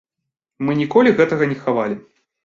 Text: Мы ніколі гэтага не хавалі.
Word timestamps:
Мы 0.67 0.71
ніколі 0.79 1.13
гэтага 1.19 1.49
не 1.51 1.57
хавалі. 1.67 1.95